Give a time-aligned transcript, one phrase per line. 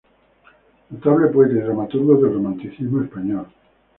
[0.89, 3.45] Notable poeta y dramaturgo del romanticismo español.